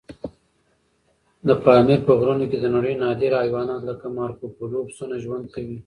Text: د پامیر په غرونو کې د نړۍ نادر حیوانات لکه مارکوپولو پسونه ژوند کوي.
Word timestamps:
د 1.47 1.49
پامیر 1.63 1.99
په 2.07 2.13
غرونو 2.19 2.45
کې 2.51 2.57
د 2.59 2.65
نړۍ 2.75 2.93
نادر 3.03 3.31
حیوانات 3.43 3.81
لکه 3.89 4.05
مارکوپولو 4.17 4.79
پسونه 4.87 5.15
ژوند 5.23 5.45
کوي. 5.53 5.77